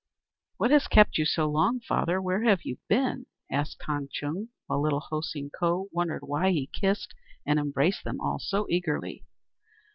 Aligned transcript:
"What 0.57 0.71
has 0.71 0.87
kept 0.87 1.19
you 1.19 1.25
so 1.25 1.47
long, 1.47 1.79
father? 1.79 2.19
Where 2.19 2.41
have 2.41 2.63
you 2.63 2.79
been?" 2.89 3.27
asked 3.51 3.83
Han 3.83 4.09
Chung, 4.11 4.47
while 4.65 4.81
little 4.81 4.99
Ho 5.01 5.21
Seen 5.21 5.51
Ko 5.51 5.89
wondered 5.91 6.23
why 6.23 6.49
he 6.49 6.71
kissed 6.73 7.13
and 7.45 7.59
embraced 7.59 8.03
them 8.03 8.19
all 8.19 8.39
so 8.39 8.65
eagerly. 8.67 9.23